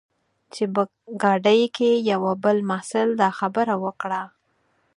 چې 0.53 0.63
په 0.73 0.81
ګاډۍ 1.21 1.61
کې 1.75 1.89
یوه 2.11 2.31
بل 2.43 2.57
محصل 2.69 3.07
دا 3.21 3.29
خبره 3.39 3.75
وکړه. 3.83 4.21